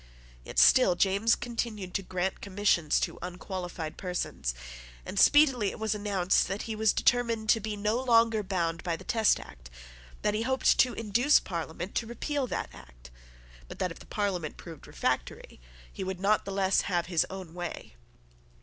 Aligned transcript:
Yet 0.43 0.57
still 0.57 0.95
James 0.95 1.35
continued 1.35 1.93
to 1.93 2.01
grant 2.01 2.41
commissions 2.41 2.99
to 3.01 3.19
unqualified 3.21 3.97
persons; 3.97 4.55
and 5.05 5.19
speedily 5.19 5.69
it 5.69 5.77
was 5.77 5.93
announced 5.93 6.47
that 6.47 6.63
he 6.63 6.75
was 6.75 6.91
determined 6.91 7.49
to 7.49 7.59
be 7.59 7.75
no 7.77 8.01
longer 8.01 8.41
bound 8.41 8.81
by 8.81 8.95
the 8.95 9.03
Test 9.03 9.39
Act, 9.39 9.69
that 10.23 10.33
he 10.33 10.41
hoped 10.41 10.79
to 10.79 10.93
induce 10.93 11.37
the 11.37 11.45
Parliament 11.47 11.93
to 11.93 12.07
repeal 12.07 12.47
that 12.47 12.71
Act, 12.73 13.11
but 13.67 13.77
that, 13.77 13.91
if 13.91 13.99
the 13.99 14.07
Parliament 14.07 14.57
proved 14.57 14.87
refractory, 14.87 15.59
he 15.93 16.03
would 16.03 16.19
not 16.19 16.45
the 16.45 16.51
less 16.51 16.81
have 16.89 17.05
his 17.05 17.23
own 17.29 17.53
way. 17.53 17.93